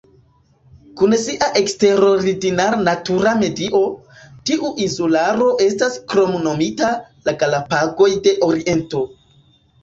[0.99, 3.81] Kun sia eksterordinara natura medio,
[4.51, 6.89] tiu insularo estas kromnomita
[7.29, 9.05] "La Galapagoj de Oriento".